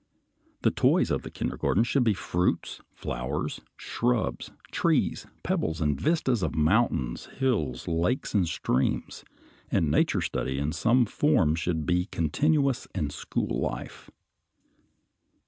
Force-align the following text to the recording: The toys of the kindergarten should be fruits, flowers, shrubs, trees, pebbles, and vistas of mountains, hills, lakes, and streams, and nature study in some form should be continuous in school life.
The 0.63 0.71
toys 0.71 1.11
of 1.11 1.21
the 1.21 1.29
kindergarten 1.29 1.83
should 1.83 2.03
be 2.03 2.15
fruits, 2.15 2.81
flowers, 2.91 3.61
shrubs, 3.77 4.49
trees, 4.71 5.27
pebbles, 5.43 5.79
and 5.79 6.01
vistas 6.01 6.41
of 6.41 6.55
mountains, 6.55 7.27
hills, 7.27 7.87
lakes, 7.87 8.33
and 8.33 8.47
streams, 8.47 9.23
and 9.69 9.91
nature 9.91 10.21
study 10.21 10.57
in 10.57 10.71
some 10.71 11.05
form 11.05 11.53
should 11.53 11.85
be 11.85 12.07
continuous 12.07 12.87
in 12.95 13.11
school 13.11 13.59
life. 13.61 14.09